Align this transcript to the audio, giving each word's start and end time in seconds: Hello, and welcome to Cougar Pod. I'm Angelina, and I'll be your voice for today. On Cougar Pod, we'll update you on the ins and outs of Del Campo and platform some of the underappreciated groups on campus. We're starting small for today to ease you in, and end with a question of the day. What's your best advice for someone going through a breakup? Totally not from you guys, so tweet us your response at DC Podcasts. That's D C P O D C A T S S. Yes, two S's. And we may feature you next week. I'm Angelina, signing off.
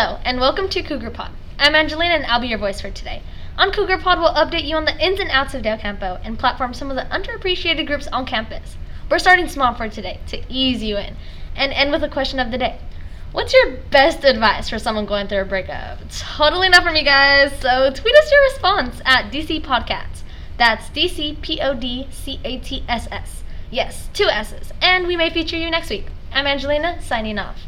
Hello, 0.00 0.20
and 0.24 0.38
welcome 0.38 0.68
to 0.68 0.82
Cougar 0.84 1.10
Pod. 1.10 1.32
I'm 1.58 1.74
Angelina, 1.74 2.14
and 2.14 2.26
I'll 2.26 2.40
be 2.40 2.46
your 2.46 2.58
voice 2.60 2.80
for 2.80 2.88
today. 2.88 3.20
On 3.56 3.72
Cougar 3.72 3.98
Pod, 3.98 4.20
we'll 4.20 4.32
update 4.32 4.64
you 4.64 4.76
on 4.76 4.84
the 4.84 4.96
ins 5.04 5.18
and 5.18 5.28
outs 5.28 5.54
of 5.54 5.62
Del 5.62 5.76
Campo 5.76 6.20
and 6.22 6.38
platform 6.38 6.72
some 6.72 6.88
of 6.88 6.94
the 6.94 7.02
underappreciated 7.12 7.88
groups 7.88 8.06
on 8.06 8.24
campus. 8.24 8.76
We're 9.10 9.18
starting 9.18 9.48
small 9.48 9.74
for 9.74 9.88
today 9.88 10.20
to 10.28 10.40
ease 10.48 10.84
you 10.84 10.98
in, 10.98 11.16
and 11.56 11.72
end 11.72 11.90
with 11.90 12.04
a 12.04 12.08
question 12.08 12.38
of 12.38 12.52
the 12.52 12.58
day. 12.58 12.78
What's 13.32 13.52
your 13.52 13.72
best 13.90 14.22
advice 14.22 14.70
for 14.70 14.78
someone 14.78 15.04
going 15.04 15.26
through 15.26 15.40
a 15.40 15.44
breakup? 15.44 15.98
Totally 16.10 16.68
not 16.68 16.84
from 16.84 16.94
you 16.94 17.02
guys, 17.02 17.50
so 17.58 17.90
tweet 17.92 18.14
us 18.14 18.30
your 18.30 18.42
response 18.52 19.00
at 19.04 19.32
DC 19.32 19.64
Podcasts. 19.64 20.22
That's 20.58 20.88
D 20.90 21.08
C 21.08 21.36
P 21.42 21.60
O 21.60 21.74
D 21.74 22.06
C 22.12 22.38
A 22.44 22.60
T 22.60 22.84
S 22.88 23.08
S. 23.10 23.42
Yes, 23.72 24.08
two 24.12 24.28
S's. 24.28 24.70
And 24.80 25.08
we 25.08 25.16
may 25.16 25.28
feature 25.28 25.56
you 25.56 25.68
next 25.72 25.90
week. 25.90 26.06
I'm 26.30 26.46
Angelina, 26.46 27.02
signing 27.02 27.40
off. 27.40 27.58